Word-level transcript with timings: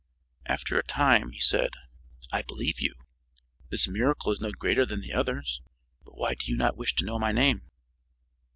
After 0.47 0.79
a 0.79 0.83
time 0.83 1.29
he 1.29 1.39
said: 1.39 1.75
"I 2.31 2.41
believe 2.41 2.79
you. 2.81 2.95
This 3.69 3.87
miracle 3.87 4.31
is 4.31 4.41
no 4.41 4.49
greater 4.51 4.83
than 4.83 5.01
the 5.01 5.13
others. 5.13 5.61
But 6.03 6.17
why 6.17 6.33
do 6.33 6.49
you 6.51 6.57
not 6.57 6.75
wish 6.75 6.95
to 6.95 7.05
know 7.05 7.19
my 7.19 7.31
name?" 7.31 7.61